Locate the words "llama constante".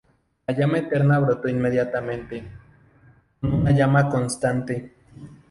3.69-4.95